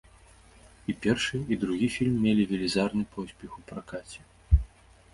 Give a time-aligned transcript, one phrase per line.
[0.93, 4.19] І першы, і другі фільм мелі велізарны поспех у пракаце.